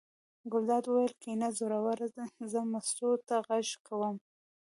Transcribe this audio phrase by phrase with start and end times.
[0.51, 2.07] ګلداد وویل: کېنه زوروره
[2.51, 4.15] زه مستو ته غږ کوم.